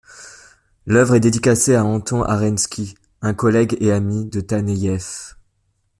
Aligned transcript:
L'œuvre 0.87 1.13
est 1.13 1.19
dédicacée 1.19 1.75
à 1.75 1.83
Anton 1.85 2.23
Arensky, 2.23 2.95
un 3.21 3.35
collègue 3.35 3.77
et 3.81 3.91
ami 3.91 4.25
de 4.25 4.41
Taneïev. 4.41 5.35